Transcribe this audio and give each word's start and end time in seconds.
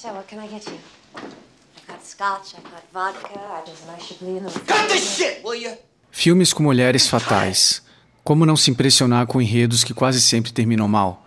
So, 0.00 0.08
what 0.14 0.26
can 0.28 0.38
I 0.38 0.46
get 0.46 0.66
you? 0.66 0.78
I've 1.14 1.86
got 1.86 2.02
scotch, 2.02 2.54
I've 2.56 2.64
got 2.64 2.82
vodka, 2.90 3.38
I've 3.38 3.66
got 3.66 3.68
some 3.68 3.98
Chablis 3.98 4.38
in 4.38 4.44
the 4.44 4.60
Cut 4.60 4.88
the 4.88 4.96
shit, 4.96 5.44
will 5.44 5.54
you? 5.54 5.76
Filmes 6.10 6.54
com 6.54 6.62
mulheres 6.62 7.06
fatais. 7.06 7.82
Como 8.24 8.46
não 8.46 8.56
se 8.56 8.70
impressionar 8.70 9.26
com 9.26 9.42
enredos 9.42 9.84
que 9.84 9.92
quase 9.92 10.22
sempre 10.22 10.52
terminam 10.52 10.88
mal? 10.88 11.26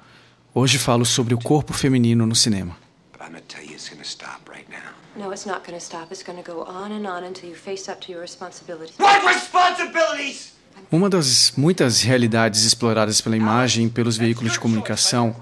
Hoje 0.56 0.80
falo 0.80 1.06
sobre 1.06 1.36
o 1.36 1.38
corpo 1.38 1.72
feminino 1.72 2.26
no 2.26 2.34
cinema. 2.36 2.76
But 3.12 3.22
I'm 3.22 3.34
gonna 3.34 3.42
tell 3.42 3.64
you 3.64 3.76
it's 3.76 3.90
gonna 3.90 4.04
stop 4.04 4.50
right 4.50 4.68
now. 4.68 5.24
No, 5.24 5.32
it's 5.32 5.46
not 5.46 5.64
gonna 5.64 5.80
stop. 5.80 6.12
It's 6.12 6.24
gonna 6.24 6.42
go 6.42 6.64
on 6.64 6.94
and 6.94 7.06
on 7.06 7.24
until 7.26 7.50
you 7.50 7.56
face 7.56 7.88
up 7.92 8.02
to 8.08 8.12
your 8.12 8.24
responsibilities. 8.24 8.98
What 8.98 9.24
responsibilities? 9.24 10.54
Uma 10.92 11.12
das 11.12 11.54
muitas 11.56 12.02
realidades 12.02 12.64
exploradas 12.64 13.22
pela 13.22 13.38
imagem 13.38 13.86
e 13.86 13.90
pelos 13.92 14.18
veículos 14.18 14.54
de 14.54 14.60
comunicação 14.60 15.36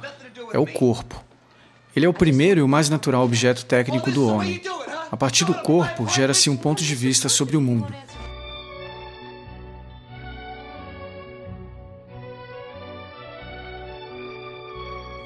é 0.52 0.60
o 0.60 0.68
corpo. 0.68 1.31
Ele 1.94 2.06
é 2.06 2.10
o 2.10 2.14
primeiro 2.14 2.62
e 2.62 2.64
o 2.64 2.68
mais 2.68 2.90
natural 2.90 3.26
objeto 3.26 3.66
técnico 3.66 4.10
do 4.12 4.26
homem. 4.26 4.62
A 5.12 5.18
partir 5.18 5.44
do 5.44 5.54
corpo, 5.54 6.08
gera-se 6.08 6.50
um 6.50 6.56
ponto 6.56 6.82
de 6.82 6.96
vista 6.96 7.28
sobre 7.28 7.58
o 7.58 7.62
mundo. 7.62 7.94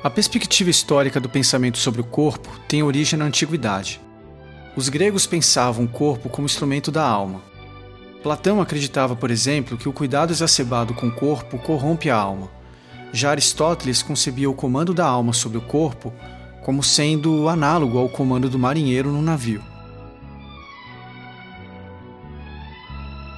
A 0.03 0.09
perspectiva 0.09 0.71
histórica 0.71 1.20
do 1.20 1.29
pensamento 1.29 1.77
sobre 1.77 2.01
o 2.01 2.03
corpo 2.03 2.49
tem 2.67 2.81
origem 2.81 3.17
na 3.17 3.25
antiguidade. 3.25 4.01
Os 4.75 4.89
gregos 4.89 5.27
pensavam 5.27 5.85
o 5.85 5.87
corpo 5.87 6.29
como 6.29 6.45
instrumento 6.45 6.91
da 6.91 7.03
alma. 7.07 7.43
Platão 8.23 8.59
acreditava, 8.59 9.15
por 9.15 9.29
exemplo, 9.29 9.77
que 9.77 9.87
o 9.87 9.93
cuidado 9.93 10.34
exacerbado 10.34 10.95
com 10.95 11.07
o 11.07 11.15
corpo 11.15 11.59
corrompe 11.59 12.09
a 12.09 12.15
alma. 12.15 12.49
Já 13.13 13.29
Aristóteles 13.29 14.01
concebia 14.01 14.49
o 14.49 14.53
comando 14.53 14.95
da 14.95 15.05
alma 15.05 15.31
sobre 15.31 15.59
o 15.59 15.61
corpo 15.61 16.11
como 16.65 16.81
sendo 16.81 17.47
análogo 17.47 17.95
ao 17.99 18.09
comando 18.09 18.49
do 18.49 18.57
marinheiro 18.57 19.11
no 19.11 19.21
navio. 19.21 19.61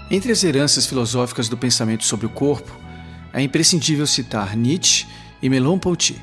Entre 0.09 0.31
as 0.31 0.45
heranças 0.45 0.85
filosóficas 0.85 1.49
do 1.49 1.57
pensamento 1.57 2.05
sobre 2.05 2.25
o 2.25 2.29
corpo, 2.29 2.71
é 3.33 3.41
imprescindível 3.41 4.07
citar 4.07 4.55
Nietzsche 4.55 5.05
e 5.41 5.49
Merleau-Ponty. 5.49 6.15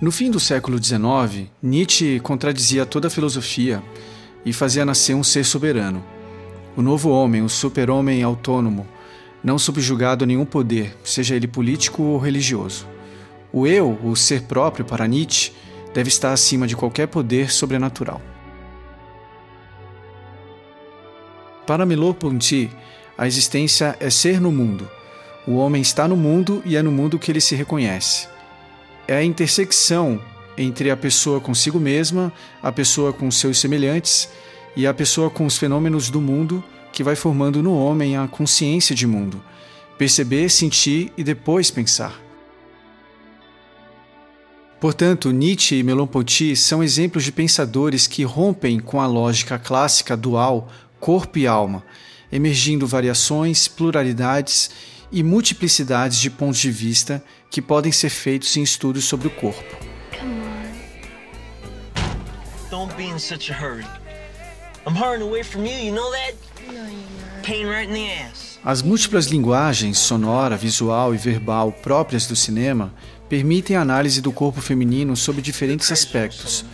No 0.00 0.10
fim 0.10 0.28
do 0.28 0.40
século 0.40 0.76
XIX, 0.82 1.46
Nietzsche 1.62 2.18
contradizia 2.18 2.84
toda 2.84 3.06
a 3.06 3.10
filosofia 3.10 3.80
e 4.44 4.52
fazia 4.52 4.84
nascer 4.84 5.14
um 5.14 5.22
ser 5.22 5.44
soberano. 5.44 6.04
O 6.76 6.82
novo 6.82 7.10
homem, 7.10 7.42
o 7.42 7.48
super-homem 7.48 8.24
autônomo, 8.24 8.88
não 9.44 9.56
subjugado 9.56 10.24
a 10.24 10.26
nenhum 10.26 10.44
poder, 10.44 10.98
seja 11.04 11.36
ele 11.36 11.46
político 11.46 12.02
ou 12.02 12.18
religioso. 12.18 12.97
O 13.52 13.66
eu, 13.66 13.98
o 14.02 14.14
ser 14.14 14.42
próprio 14.42 14.84
para 14.84 15.06
Nietzsche, 15.06 15.52
deve 15.94 16.08
estar 16.08 16.32
acima 16.32 16.66
de 16.66 16.76
qualquer 16.76 17.06
poder 17.08 17.50
sobrenatural. 17.50 18.20
Para 21.66 21.84
Merleau-Ponty, 21.84 22.70
a 23.16 23.26
existência 23.26 23.96
é 24.00 24.10
ser 24.10 24.40
no 24.40 24.52
mundo. 24.52 24.88
O 25.46 25.56
homem 25.56 25.82
está 25.82 26.06
no 26.06 26.16
mundo 26.16 26.62
e 26.64 26.76
é 26.76 26.82
no 26.82 26.92
mundo 26.92 27.18
que 27.18 27.30
ele 27.30 27.40
se 27.40 27.54
reconhece. 27.54 28.28
É 29.06 29.16
a 29.16 29.24
intersecção 29.24 30.20
entre 30.56 30.90
a 30.90 30.96
pessoa 30.96 31.40
consigo 31.40 31.78
mesma, 31.78 32.32
a 32.62 32.70
pessoa 32.70 33.12
com 33.12 33.30
seus 33.30 33.58
semelhantes 33.58 34.28
e 34.76 34.86
a 34.86 34.92
pessoa 34.92 35.30
com 35.30 35.46
os 35.46 35.56
fenômenos 35.56 36.10
do 36.10 36.20
mundo 36.20 36.62
que 36.92 37.02
vai 37.02 37.16
formando 37.16 37.62
no 37.62 37.78
homem 37.78 38.16
a 38.16 38.26
consciência 38.26 38.94
de 38.94 39.06
mundo, 39.06 39.42
perceber, 39.96 40.48
sentir 40.48 41.12
e 41.16 41.24
depois 41.24 41.70
pensar. 41.70 42.27
Portanto, 44.80 45.32
Nietzsche 45.32 45.76
e 45.76 45.82
Merleau-Ponty 45.82 46.54
são 46.54 46.84
exemplos 46.84 47.24
de 47.24 47.32
pensadores 47.32 48.06
que 48.06 48.22
rompem 48.22 48.78
com 48.78 49.00
a 49.00 49.06
lógica 49.06 49.58
clássica 49.58 50.16
dual 50.16 50.68
corpo 51.00 51.38
e 51.38 51.46
alma, 51.46 51.82
emergindo 52.30 52.86
variações, 52.86 53.66
pluralidades 53.66 54.70
e 55.10 55.22
multiplicidades 55.22 56.18
de 56.18 56.30
pontos 56.30 56.58
de 56.58 56.70
vista 56.70 57.22
que 57.50 57.62
podem 57.62 57.90
ser 57.90 58.10
feitos 58.10 58.56
em 58.56 58.62
estudos 58.62 59.04
sobre 59.04 59.28
o 59.28 59.30
corpo. 59.30 59.76
Don't 62.70 62.94
be 62.94 63.04
in 63.04 63.18
such 63.18 63.50
a 63.50 63.54
hurry. 63.54 63.86
I'm 64.86 64.94
hurrying 64.94 65.22
away 65.22 65.42
from 65.42 65.64
you, 65.64 65.72
you 65.72 65.92
know 65.92 66.10
that? 66.12 66.34
No. 66.72 66.86
Pain 67.42 67.66
right 67.66 67.88
in 67.88 67.94
the 67.94 68.12
ass. 68.12 68.58
As 68.64 68.82
múltiplas 68.82 69.26
linguagens 69.26 69.98
sonora, 69.98 70.56
visual 70.56 71.14
e 71.14 71.16
verbal 71.16 71.72
próprias 71.72 72.26
do 72.26 72.36
cinema 72.36 72.92
permitem 73.28 73.76
a 73.76 73.82
análise 73.82 74.20
do 74.20 74.32
corpo 74.32 74.60
feminino 74.60 75.16
sob 75.16 75.42
diferentes 75.42 75.92
aspectos, 75.92 76.64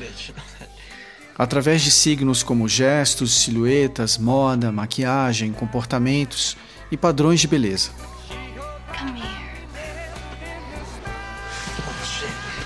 através 1.37 1.83
de 1.83 1.91
signos 1.91 2.43
como 2.43 2.69
gestos, 2.69 3.43
silhuetas, 3.43 4.17
moda, 4.17 4.71
maquiagem, 4.71 5.53
comportamentos 5.53 6.57
e 6.91 6.97
padrões 6.97 7.41
de 7.41 7.49
beleza. 7.49 7.91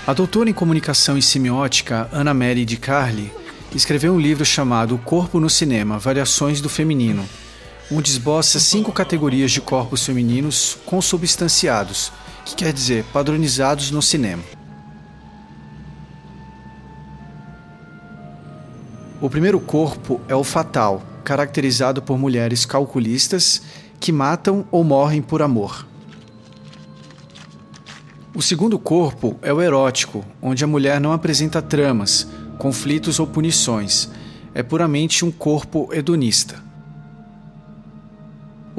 A 0.05 0.13
doutora 0.13 0.49
em 0.49 0.53
comunicação 0.53 1.17
e 1.17 1.21
semiótica 1.21 2.09
Anna 2.11 2.33
Mary 2.33 2.65
de 2.65 2.77
Carli 2.77 3.31
escreveu 3.75 4.13
um 4.13 4.19
livro 4.19 4.43
chamado 4.43 4.95
O 4.95 4.97
Corpo 4.97 5.39
no 5.39 5.49
Cinema: 5.49 5.99
Variações 5.99 6.61
do 6.61 6.69
Feminino, 6.69 7.27
onde 7.91 8.09
esboça 8.09 8.59
cinco 8.59 8.91
categorias 8.91 9.51
de 9.51 9.61
corpos 9.61 10.05
femininos 10.05 10.77
consubstanciados, 10.85 12.11
que 12.49 12.55
quer 12.55 12.73
dizer 12.73 13.03
padronizados 13.13 13.91
no 13.91 14.01
cinema. 14.01 14.43
O 19.21 19.29
primeiro 19.29 19.59
corpo 19.59 20.19
é 20.27 20.35
o 20.35 20.43
fatal, 20.43 21.03
caracterizado 21.23 22.01
por 22.01 22.17
mulheres 22.17 22.65
calculistas 22.65 23.61
que 23.99 24.11
matam 24.11 24.65
ou 24.71 24.83
morrem 24.83 25.21
por 25.21 25.41
amor. 25.41 25.85
O 28.33 28.41
segundo 28.41 28.79
corpo 28.79 29.37
é 29.41 29.53
o 29.53 29.61
erótico, 29.61 30.25
onde 30.41 30.63
a 30.63 30.67
mulher 30.67 30.99
não 30.99 31.11
apresenta 31.11 31.61
tramas, 31.61 32.27
conflitos 32.57 33.19
ou 33.19 33.27
punições. 33.27 34.09
É 34.53 34.63
puramente 34.63 35.23
um 35.23 35.31
corpo 35.31 35.89
hedonista. 35.91 36.68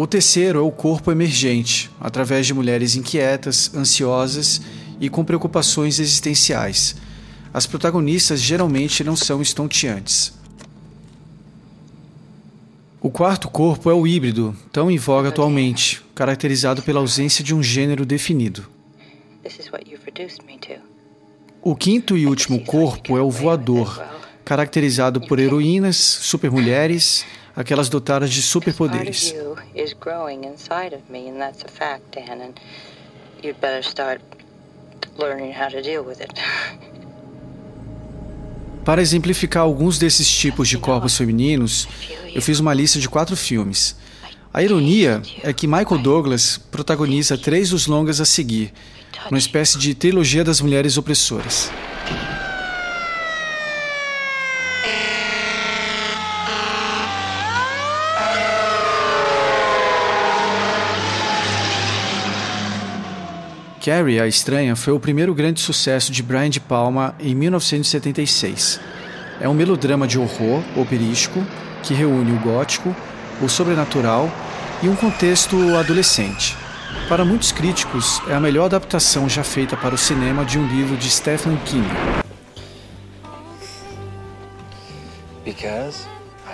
O 0.03 0.07
terceiro 0.07 0.61
é 0.61 0.63
o 0.63 0.71
corpo 0.71 1.13
emergente, 1.13 1.91
através 2.01 2.47
de 2.47 2.55
mulheres 2.55 2.97
inquietas, 2.97 3.71
ansiosas 3.75 4.63
e 4.99 5.11
com 5.11 5.23
preocupações 5.23 6.01
existenciais. 6.01 6.97
As 7.53 7.67
protagonistas 7.67 8.41
geralmente 8.41 9.05
não 9.05 9.15
são 9.15 9.43
estonteantes. 9.43 10.33
O 12.99 13.11
quarto 13.11 13.47
corpo 13.51 13.91
é 13.91 13.93
o 13.93 14.07
híbrido, 14.07 14.57
tão 14.73 14.91
em 14.91 14.97
voga 14.97 15.29
atualmente, 15.29 16.03
caracterizado 16.15 16.81
pela 16.81 17.01
ausência 17.01 17.45
de 17.45 17.55
um 17.55 17.63
gênero 17.63 18.07
definido. 18.07 18.67
O 21.61 21.77
quinto 21.77 22.17
e 22.17 22.25
último 22.25 22.65
corpo 22.65 23.19
é 23.19 23.21
o 23.21 23.31
voador, 23.31 24.03
caracterizado 24.47 25.21
por 25.21 25.39
heroínas, 25.39 25.99
supermulheres, 25.99 27.27
aquelas 27.55 27.89
dotadas 27.89 28.31
de 28.31 28.43
superpoderes. 28.43 29.35
Para 38.85 39.03
exemplificar 39.03 39.63
alguns 39.63 39.99
desses 39.99 40.31
tipos 40.31 40.69
de 40.69 40.79
corpos 40.79 41.17
femininos, 41.17 41.87
eu 42.35 42.41
fiz 42.41 42.61
uma 42.61 42.73
lista 42.73 42.99
de 42.99 43.09
quatro 43.09 43.37
filmes. 43.37 43.97
A 44.53 44.63
ironia 44.63 45.23
é 45.43 45.53
que 45.53 45.67
Michael 45.67 45.99
Douglas 45.99 46.59
protagoniza 46.59 47.39
três 47.39 47.71
dos 47.71 47.87
longas 47.87 48.21
a 48.21 48.25
seguir, 48.25 48.73
uma 49.31 49.39
espécie 49.39 49.79
de 49.79 49.95
trilogia 49.95 50.43
das 50.43 50.61
mulheres 50.61 50.97
opressoras. 50.97 51.71
Carrie, 63.81 64.21
a 64.21 64.29
Estranha, 64.29 64.77
foi 64.77 64.93
o 64.93 65.01
primeiro 65.01 65.35
grande 65.35 65.59
sucesso 65.59 66.13
de 66.13 66.23
Brian 66.23 66.51
De 66.51 66.61
Palma 66.61 67.15
em 67.19 67.35
1976. 67.35 68.79
É 69.41 69.49
um 69.49 69.55
melodrama 69.55 70.07
de 70.07 70.19
horror 70.19 70.63
operístico 70.77 71.43
que 71.83 71.95
reúne 71.95 72.31
o 72.31 72.39
gótico, 72.41 72.95
o 73.41 73.49
sobrenatural 73.49 74.31
e 74.83 74.89
um 74.89 74.95
contexto 74.95 75.57
adolescente. 75.77 76.55
Para 77.09 77.25
muitos 77.25 77.53
críticos, 77.53 78.21
é 78.29 78.35
a 78.35 78.41
melhor 78.41 78.67
adaptação 78.67 79.27
já 79.31 79.43
feita 79.43 79.79
para 79.79 79.95
o 79.95 79.99
cinema 79.99 80.45
de 80.45 80.59
um 80.59 80.67
livro 80.67 80.95
de 80.99 81.09
Stephen 81.09 81.57
King. 81.65 81.89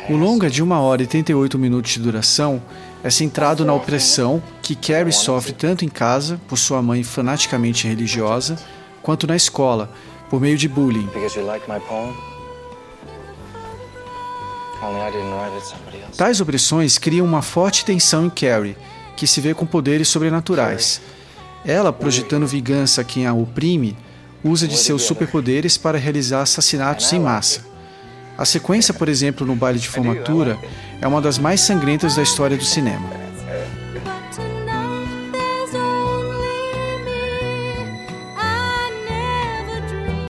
O 0.08 0.14
longa 0.14 0.48
de 0.48 0.62
1 0.62 0.70
hora 0.70 1.02
e 1.02 1.06
38 1.08 1.58
minutos 1.58 1.90
de 1.90 1.98
duração 1.98 2.62
é 3.06 3.10
centrado 3.10 3.64
na 3.64 3.72
opressão 3.72 4.42
que 4.60 4.74
Carrie 4.74 5.12
sofre 5.12 5.52
tanto 5.52 5.84
em 5.84 5.88
casa, 5.88 6.40
por 6.48 6.58
sua 6.58 6.82
mãe 6.82 7.04
fanaticamente 7.04 7.86
religiosa, 7.86 8.58
quanto 9.00 9.28
na 9.28 9.36
escola, 9.36 9.92
por 10.28 10.40
meio 10.40 10.58
de 10.58 10.68
bullying. 10.68 11.08
Tais 16.16 16.40
opressões 16.40 16.98
criam 16.98 17.24
uma 17.24 17.42
forte 17.42 17.84
tensão 17.84 18.26
em 18.26 18.30
Carrie, 18.30 18.76
que 19.16 19.24
se 19.24 19.40
vê 19.40 19.54
com 19.54 19.64
poderes 19.64 20.08
sobrenaturais. 20.08 21.00
Ela, 21.64 21.92
projetando 21.92 22.44
vingança 22.44 23.02
a 23.02 23.04
quem 23.04 23.24
a 23.24 23.32
oprime, 23.32 23.96
usa 24.42 24.66
de 24.66 24.76
seus 24.76 25.02
superpoderes 25.02 25.78
para 25.78 25.96
realizar 25.96 26.42
assassinatos 26.42 27.12
em 27.12 27.20
massa. 27.20 27.75
A 28.38 28.44
sequência, 28.44 28.92
por 28.92 29.08
exemplo, 29.08 29.46
no 29.46 29.56
baile 29.56 29.78
de 29.78 29.88
formatura, 29.88 30.58
é 31.00 31.08
uma 31.08 31.22
das 31.22 31.38
mais 31.38 31.62
sangrentas 31.62 32.16
da 32.16 32.22
história 32.22 32.56
do 32.56 32.64
cinema. 32.64 33.08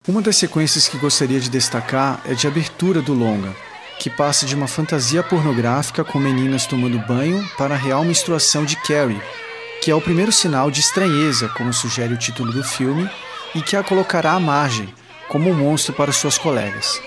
Uma 0.08 0.22
das 0.22 0.38
sequências 0.38 0.88
que 0.88 1.00
gostaria 1.00 1.40
de 1.40 1.50
destacar 1.50 2.22
é 2.26 2.36
de 2.36 2.46
abertura 2.46 3.02
do 3.02 3.12
longa, 3.12 3.56
que 3.98 4.10
passa 4.10 4.46
de 4.46 4.54
uma 4.54 4.68
fantasia 4.68 5.24
pornográfica 5.24 6.04
com 6.04 6.20
meninas 6.20 6.68
tomando 6.68 7.00
banho 7.00 7.44
para 7.58 7.74
a 7.74 7.78
real 7.78 8.06
menstruação 8.06 8.66
de 8.66 8.76
Carrie, 8.76 9.20
que 9.82 9.90
é 9.90 9.96
o 9.96 10.02
primeiro 10.02 10.32
sinal 10.32 10.70
de 10.70 10.80
estranheza, 10.80 11.50
como 11.50 11.74
sugere 11.74 12.14
o 12.14 12.18
título 12.18 12.54
do 12.54 12.64
filme, 12.64 13.10
e 13.56 13.62
que 13.64 13.76
a 13.76 13.84
colocará 13.84 14.34
à 14.34 14.40
margem, 14.40 14.94
como 15.28 15.50
um 15.50 15.56
monstro 15.56 15.94
para 15.94 16.12
suas 16.12 16.38
colegas. 16.38 17.02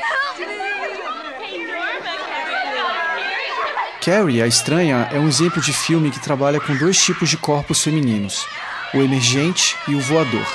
Carrie, 4.08 4.40
a 4.40 4.46
Estranha, 4.46 5.06
é 5.12 5.20
um 5.20 5.28
exemplo 5.28 5.60
de 5.60 5.70
filme 5.70 6.10
que 6.10 6.18
trabalha 6.18 6.58
com 6.58 6.74
dois 6.74 6.98
tipos 6.98 7.28
de 7.28 7.36
corpos 7.36 7.82
femininos, 7.82 8.46
o 8.94 9.02
emergente 9.02 9.76
e 9.86 9.94
o 9.94 10.00
voador. 10.00 10.46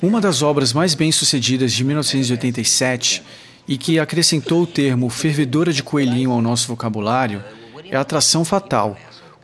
Uma 0.00 0.22
das 0.22 0.40
obras 0.40 0.72
mais 0.72 0.94
bem-sucedidas 0.94 1.74
de 1.74 1.84
1987 1.84 3.22
e 3.66 3.78
que 3.78 3.98
acrescentou 3.98 4.62
o 4.62 4.66
termo 4.66 5.08
fervedora 5.08 5.72
de 5.72 5.82
coelhinho 5.82 6.30
ao 6.32 6.42
nosso 6.42 6.68
vocabulário 6.68 7.42
é 7.90 7.96
Atração 7.96 8.44
Fatal, 8.44 8.96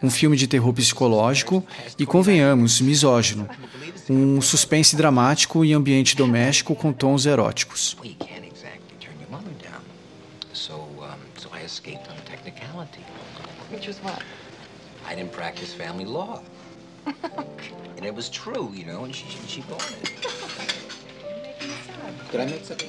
um 0.03 0.11
filme 0.11 0.37
de 0.37 0.47
terror 0.47 0.73
psicológico 0.73 1.65
e, 1.99 2.07
convenhamos, 2.07 2.81
misógino, 2.81 3.49
um 4.09 4.41
suspense 4.41 4.97
dramático 4.97 5.65
e 5.65 5.73
ambiente 5.73 6.17
doméstico 6.17 6.75
com 6.75 6.93
tons 6.93 7.27
eróticos. 7.27 7.97
I 11.61 11.65
escaped 11.65 12.09
on 12.09 12.17
a 12.17 12.21
technicality. 12.23 13.03
Which 13.71 13.87
was 13.87 13.99
what? 13.99 14.23
I 15.07 15.15
didn't 15.15 15.33
practice 15.33 15.75
family 15.75 16.07
law. 16.07 16.41
and 17.07 18.07
it 18.07 18.15
was 18.15 18.31
true, 18.31 18.71
you 18.73 18.87
know, 18.87 19.05
and 19.05 19.15
she, 19.15 19.27
she 19.47 19.61
bought 19.63 19.95
it. 20.03 20.67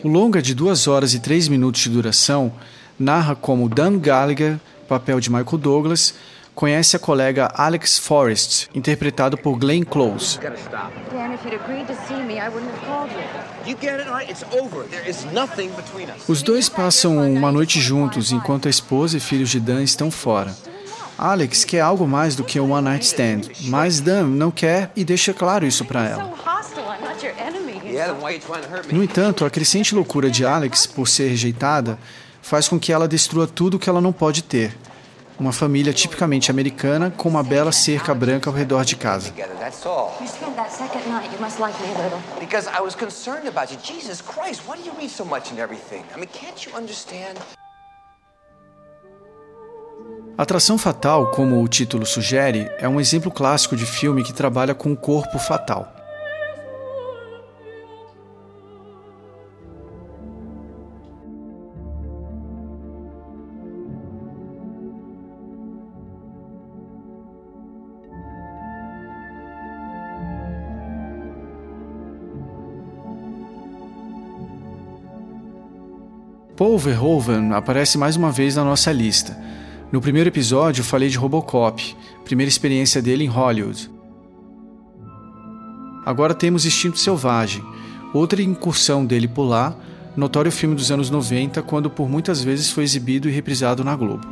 O 0.04 0.08
longa 0.08 0.42
de 0.42 0.54
2 0.54 0.88
horas 0.88 1.14
e 1.14 1.20
3 1.20 1.48
minutos 1.48 1.82
de 1.82 1.90
duração 1.90 2.52
narra 2.98 3.36
como 3.36 3.70
Dan 3.70 3.98
Gallagher, 4.00 4.60
papel 4.88 5.20
de 5.20 5.32
Michael 5.32 5.58
Douglas, 5.58 6.14
conhece 6.54 6.96
a 6.96 7.00
colega 7.00 7.52
Alex 7.56 7.98
Forrest, 7.98 8.68
interpretado 8.76 9.38
por 9.38 9.58
Glenn 9.58 9.84
Close. 9.84 10.40
Os 16.28 16.42
dois 16.44 16.70
passam 16.70 17.34
uma 17.34 17.52
noite 17.52 17.80
juntos 17.80 18.32
enquanto 18.32 18.68
a 18.68 18.70
esposa 18.70 19.18
e 19.18 19.20
filhos 19.20 19.50
de 19.50 19.60
Dan 19.60 19.82
estão 19.82 20.12
fora. 20.12 20.56
Alex 21.18 21.64
quer 21.64 21.82
algo 21.82 22.08
mais 22.08 22.36
do 22.36 22.44
que 22.44 22.60
um 22.60 22.72
one 22.72 22.84
night 22.84 23.06
stand, 23.06 23.42
mas 23.66 24.00
Dan 24.00 24.28
não 24.28 24.50
quer 24.50 24.92
e 24.96 25.04
deixa 25.04 25.34
claro 25.34 25.66
isso 25.66 25.86
para 25.86 26.08
ela. 26.08 26.34
No 28.92 29.04
entanto, 29.04 29.46
a 29.46 29.50
crescente 29.50 29.94
loucura 29.94 30.30
de 30.30 30.46
Alex 30.46 30.86
por 30.86 31.08
ser 31.08 31.30
rejeitada 31.30 31.98
faz 32.42 32.68
com 32.68 32.80
que 32.80 32.92
ela 32.92 33.08
destrua 33.08 33.48
tudo 33.48 33.80
que 33.80 33.90
ela 33.90 34.02
não 34.02 34.12
pode 34.12 34.44
ter. 34.44 34.76
Uma 35.40 35.52
família 35.52 35.92
tipicamente 35.92 36.52
americana 36.52 37.10
com 37.10 37.28
uma 37.28 37.44
bela 37.44 37.72
cerca 37.72 38.14
branca 38.14 38.50
ao 38.50 38.56
redor 38.56 38.86
de 38.86 38.96
casa. 38.96 39.34
Atração 50.38 50.78
Fatal, 50.78 51.32
como 51.32 51.62
o 51.62 51.68
título 51.68 52.06
sugere, 52.06 52.70
é 52.80 52.88
um 52.88 53.00
exemplo 53.00 53.32
clássico 53.32 53.76
de 53.76 53.86
filme 53.86 54.24
que 54.24 54.34
trabalha 54.34 54.74
com 54.74 54.92
o 54.92 54.98
corpo 54.98 55.38
fatal. 55.38 56.01
Paul 76.62 76.78
Verhoeven 76.78 77.54
aparece 77.54 77.98
mais 77.98 78.16
uma 78.16 78.32
vez 78.32 78.56
na 78.56 78.64
nossa 78.64 78.92
lista. 78.92 79.36
No 79.92 80.00
primeiro 80.00 80.30
episódio, 80.30 80.84
falei 80.84 81.10
de 81.10 81.18
Robocop, 81.18 81.98
primeira 82.24 82.50
experiência 82.50 83.02
dele 83.02 83.24
em 83.24 83.28
Hollywood. 83.28 83.90
Agora 86.06 86.36
temos 86.36 86.64
Instinto 86.64 87.00
Selvagem, 87.00 87.64
outra 88.14 88.44
incursão 88.44 89.04
dele 89.04 89.28
por 89.28 89.46
lá, 89.46 89.76
notório 90.16 90.52
filme 90.52 90.76
dos 90.76 90.92
anos 90.92 91.10
90, 91.10 91.64
quando 91.64 91.90
por 91.90 92.08
muitas 92.08 92.44
vezes 92.44 92.70
foi 92.70 92.84
exibido 92.84 93.28
e 93.28 93.32
reprisado 93.32 93.84
na 93.84 93.96
Globo. 93.96 94.28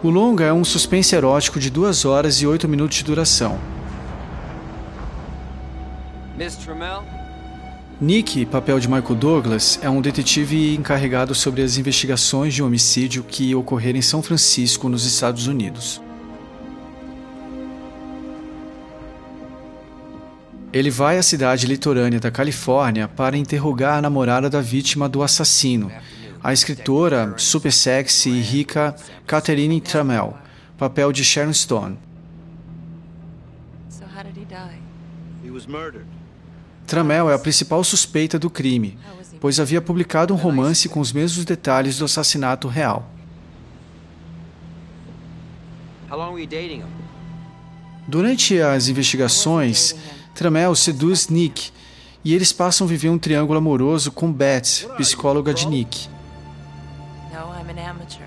O 0.00 0.10
longa 0.10 0.44
é 0.44 0.52
um 0.52 0.64
suspense 0.64 1.12
erótico 1.12 1.58
de 1.58 1.70
2 1.70 2.04
horas 2.04 2.36
e 2.36 2.46
8 2.46 2.68
minutos 2.68 2.98
de 2.98 3.02
duração. 3.02 3.73
Miss 6.36 6.56
Trammell? 6.56 7.04
Nick, 8.00 8.44
papel 8.46 8.80
de 8.80 8.88
Michael 8.88 9.14
Douglas, 9.14 9.78
é 9.80 9.88
um 9.88 10.02
detetive 10.02 10.74
encarregado 10.74 11.32
sobre 11.32 11.62
as 11.62 11.78
investigações 11.78 12.52
de 12.52 12.60
um 12.60 12.66
homicídio 12.66 13.22
que 13.22 13.54
ocorreram 13.54 13.98
em 13.98 14.02
São 14.02 14.20
Francisco, 14.20 14.88
nos 14.88 15.06
Estados 15.06 15.46
Unidos. 15.46 16.02
Ele 20.72 20.90
vai 20.90 21.18
à 21.18 21.22
cidade 21.22 21.68
litorânea 21.68 22.18
da 22.18 22.32
Califórnia 22.32 23.06
para 23.06 23.36
interrogar 23.36 23.98
a 23.98 24.02
namorada 24.02 24.50
da 24.50 24.60
vítima 24.60 25.08
do 25.08 25.22
assassino, 25.22 25.88
a 26.42 26.52
escritora 26.52 27.34
super 27.38 27.72
sexy 27.72 28.30
e 28.30 28.40
rica 28.40 28.92
Catherine 29.24 29.80
Trammell, 29.80 30.36
papel 30.76 31.12
de 31.12 31.22
Sharon 31.22 31.52
Stone. 31.52 31.96
So 33.88 34.04
how 34.04 34.24
did 34.24 34.36
he 34.36 34.44
die? 34.44 34.80
He 35.44 35.50
was 35.52 35.68
murdered. 35.68 36.06
Trammell 36.86 37.30
é 37.30 37.34
a 37.34 37.38
principal 37.38 37.82
suspeita 37.82 38.38
do 38.38 38.50
crime, 38.50 38.98
pois 39.40 39.58
havia 39.58 39.80
publicado 39.80 40.34
um 40.34 40.36
romance 40.36 40.88
com 40.88 41.00
os 41.00 41.12
mesmos 41.12 41.44
detalhes 41.44 41.98
do 41.98 42.04
assassinato 42.04 42.68
real. 42.68 43.10
How 46.10 46.18
long 46.18 46.32
were 46.32 46.42
you 46.42 46.48
dating 46.48 46.80
him? 46.80 47.04
Durante 48.06 48.60
as 48.60 48.88
investigações, 48.88 49.94
Trammell 50.34 50.74
seduz 50.74 51.28
Nick 51.28 51.70
e 52.24 52.34
eles 52.34 52.52
passam 52.52 52.86
a 52.86 52.90
viver 52.90 53.08
um 53.08 53.18
triângulo 53.18 53.58
amoroso 53.58 54.12
com 54.12 54.32
Beth, 54.32 54.86
psicóloga 54.96 55.52
de 55.54 55.66
Nick. 55.66 56.08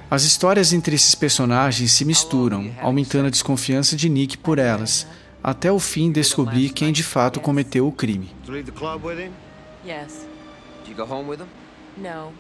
As 0.10 0.24
histórias 0.24 0.74
entre 0.74 0.96
esses 0.96 1.16
personagens 1.16 1.92
se 1.92 2.06
misturam, 2.06 2.72
aumentando 2.82 3.28
a 3.28 3.32
desconfiança 3.32 3.96
de 3.96 4.10
Nick 4.10 4.38
por 4.38 4.58
elas, 4.58 5.06
até 5.48 5.72
o 5.72 5.80
fim 5.80 6.12
descobrir 6.12 6.72
quem 6.72 6.92
de 6.92 7.02
fato 7.04 7.40
cometeu 7.40 7.88
o 7.88 7.92
crime. 7.94 8.36
No. 11.96 12.34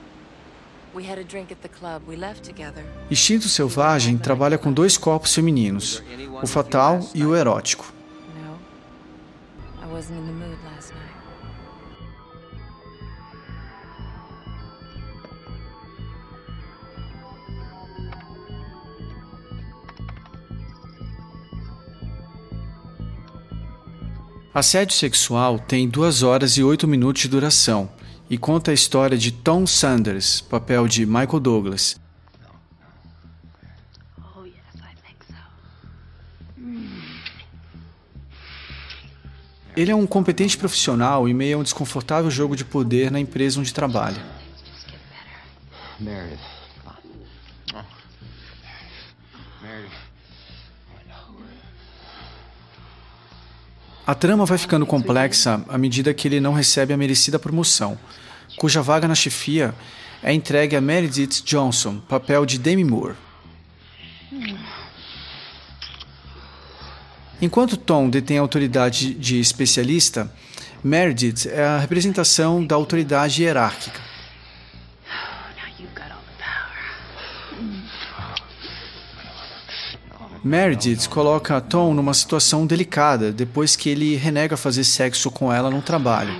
Instinto 3.09 3.47
Selvagem 3.47 4.17
trabalha 4.17 4.57
com 4.57 4.73
dois 4.73 4.97
corpos 4.97 5.33
femininos, 5.33 6.03
o 6.43 6.47
fatal 6.47 6.99
e 7.15 7.25
o 7.25 7.33
erótico. 7.33 7.93
No. 8.35 8.59
I 9.81 9.93
wasn't 9.93 10.19
in 10.19 10.25
the 10.25 10.33
mood 10.33 10.57
last 10.65 10.91
night. 10.93 11.16
Assédio 24.57 24.95
Sexual 24.95 25.59
tem 25.59 25.87
2 25.87 26.23
horas 26.23 26.57
e 26.57 26.63
8 26.63 26.87
minutos 26.87 27.21
de 27.21 27.27
duração 27.27 27.87
e 28.27 28.39
conta 28.39 28.71
a 28.71 28.73
história 28.73 29.15
de 29.15 29.31
Tom 29.31 29.67
Sanders, 29.67 30.41
papel 30.41 30.87
de 30.87 31.05
Michael 31.05 31.39
Douglas. 31.39 32.01
Oh, 34.35 34.45
yes. 34.45 34.55
Ele 39.75 39.91
é 39.91 39.95
um 39.95 40.07
competente 40.07 40.57
profissional 40.57 41.29
em 41.29 41.35
meio 41.35 41.57
a 41.57 41.59
um 41.59 41.63
desconfortável 41.63 42.31
jogo 42.31 42.55
de 42.55 42.65
poder 42.65 43.11
na 43.11 43.19
empresa 43.19 43.59
onde 43.59 43.71
trabalha. 43.71 44.25
Meredith. 45.99 46.39
Oh. 47.75 47.83
Meredith. 49.61 50.06
A 54.07 54.15
trama 54.15 54.45
vai 54.45 54.57
ficando 54.57 54.85
complexa 54.85 55.61
à 55.67 55.77
medida 55.77 56.13
que 56.13 56.29
ele 56.29 56.39
não 56.39 56.53
recebe 56.53 56.93
a 56.93 56.97
merecida 56.97 57.37
promoção, 57.37 57.99
cuja 58.55 58.81
vaga 58.81 59.05
na 59.05 59.13
chefia 59.13 59.75
é 60.23 60.33
entregue 60.33 60.77
a 60.77 60.81
Meredith 60.81 61.43
Johnson, 61.43 61.99
papel 62.07 62.45
de 62.45 62.57
Demi 62.57 62.85
Moore. 62.85 63.15
Enquanto 67.41 67.75
Tom 67.75 68.09
detém 68.09 68.37
a 68.37 68.41
autoridade 68.41 69.13
de 69.13 69.41
especialista, 69.41 70.33
Meredith 70.81 71.49
é 71.49 71.65
a 71.65 71.77
representação 71.77 72.65
da 72.65 72.77
autoridade 72.77 73.43
hierárquica. 73.43 74.06
Meredith 80.43 81.07
coloca 81.09 81.59
Tom 81.59 81.93
numa 81.93 82.13
situação 82.13 82.65
delicada 82.65 83.31
depois 83.31 83.75
que 83.75 83.89
ele 83.89 84.15
renega 84.15 84.55
fazer 84.55 84.83
sexo 84.83 85.29
com 85.31 85.51
ela 85.51 85.69
no 85.69 85.81
trabalho. 85.81 86.33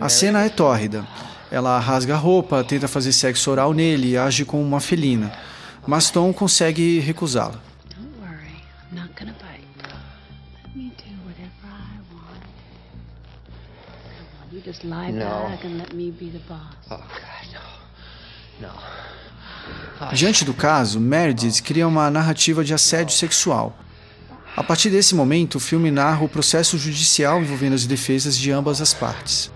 A 0.00 0.08
cena 0.08 0.44
é 0.44 0.48
tórrida. 0.48 1.06
Ela 1.50 1.78
rasga 1.78 2.14
a 2.14 2.18
roupa, 2.18 2.62
tenta 2.64 2.88
fazer 2.88 3.12
sexo 3.12 3.50
oral 3.50 3.72
nele 3.72 4.10
e 4.10 4.18
age 4.18 4.44
como 4.44 4.62
uma 4.62 4.80
felina. 4.80 5.32
Mas 5.86 6.10
Tom 6.10 6.32
consegue 6.32 6.98
recusá-la. 7.00 7.54
Don't 7.94 8.10
worry, 8.20 8.56
I'm 8.92 9.00
not 9.00 9.10
gonna 9.18 9.32
bite. 9.34 9.64
Let 10.64 10.74
me 10.76 10.90
do 10.98 11.04
whatever 11.24 11.70
I 11.70 12.00
want. 12.12 12.42
Come 14.18 14.50
on, 14.50 14.52
you 14.56 14.60
just 14.60 14.84
lie 14.84 15.12
No. 15.12 15.48
back 15.48 15.64
and 15.64 15.78
let 15.78 15.94
me 15.94 16.10
be 16.10 16.26
the 16.30 16.40
boss. 16.48 16.74
Oh, 16.90 16.96
God, 16.96 17.46
no. 18.60 18.68
No. 18.68 18.74
Diante 20.12 20.44
do 20.44 20.52
caso, 20.52 21.00
Meredith 21.00 21.62
cria 21.62 21.88
uma 21.88 22.10
narrativa 22.10 22.64
de 22.64 22.74
assédio 22.74 23.14
sexual. 23.14 23.76
A 24.56 24.62
partir 24.62 24.90
desse 24.90 25.14
momento, 25.14 25.56
o 25.56 25.60
filme 25.60 25.90
narra 25.90 26.24
o 26.24 26.28
processo 26.28 26.78
judicial 26.78 27.40
envolvendo 27.40 27.74
as 27.74 27.86
defesas 27.86 28.36
de 28.36 28.50
ambas 28.50 28.80
as 28.80 28.94
partes. 28.94 29.50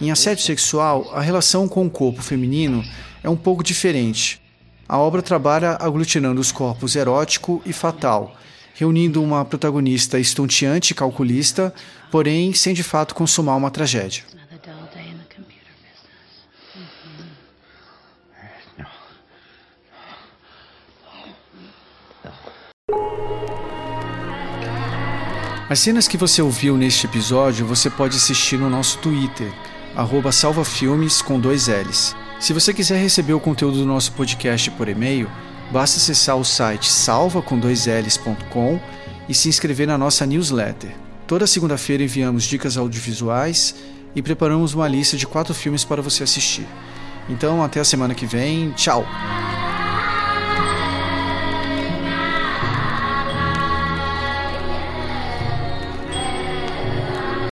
Em 0.00 0.10
assédio 0.10 0.44
sexual, 0.44 1.10
a 1.14 1.20
relação 1.20 1.66
com 1.68 1.86
o 1.86 1.90
corpo 1.90 2.22
feminino 2.22 2.84
é 3.22 3.28
um 3.28 3.36
pouco 3.36 3.62
diferente. 3.62 4.40
A 4.88 4.96
obra 4.96 5.20
trabalha 5.20 5.76
aglutinando 5.80 6.40
os 6.40 6.50
corpos 6.50 6.96
erótico 6.96 7.60
e 7.66 7.72
fatal, 7.72 8.34
reunindo 8.78 9.20
uma 9.20 9.44
protagonista 9.44 10.20
estonteante 10.20 10.92
e 10.92 10.94
calculista, 10.94 11.74
porém 12.12 12.52
sem 12.54 12.72
de 12.72 12.84
fato 12.84 13.12
consumar 13.12 13.56
uma 13.56 13.72
tragédia. 13.72 14.22
As 25.68 25.80
cenas 25.80 26.06
que 26.06 26.16
você 26.16 26.40
ouviu 26.40 26.76
neste 26.76 27.04
episódio 27.04 27.66
você 27.66 27.90
pode 27.90 28.16
assistir 28.16 28.56
no 28.56 28.70
nosso 28.70 28.98
Twitter, 28.98 29.52
arroba 29.96 30.30
salvafilmes 30.30 31.20
com 31.20 31.38
dois 31.40 31.66
L's. 31.66 32.14
Se 32.38 32.52
você 32.52 32.72
quiser 32.72 33.02
receber 33.02 33.32
o 33.32 33.40
conteúdo 33.40 33.78
do 33.78 33.84
nosso 33.84 34.12
podcast 34.12 34.70
por 34.70 34.88
e-mail, 34.88 35.28
basta 35.70 35.98
acessar 35.98 36.36
o 36.36 36.44
site 36.44 36.90
salva 36.90 37.42
com 37.42 37.58
dois 37.58 37.86
L's.com 37.86 38.80
e 39.28 39.34
se 39.34 39.48
inscrever 39.48 39.86
na 39.86 39.98
nossa 39.98 40.24
newsletter. 40.24 40.90
Toda 41.26 41.46
segunda-feira 41.46 42.02
enviamos 42.02 42.44
dicas 42.44 42.76
audiovisuais 42.76 43.74
e 44.14 44.22
preparamos 44.22 44.74
uma 44.74 44.88
lista 44.88 45.16
de 45.16 45.26
quatro 45.26 45.54
filmes 45.54 45.84
para 45.84 46.00
você 46.00 46.22
assistir. 46.22 46.66
Então, 47.28 47.62
até 47.62 47.80
a 47.80 47.84
semana 47.84 48.14
que 48.14 48.24
vem. 48.24 48.72
Tchau! 48.72 49.04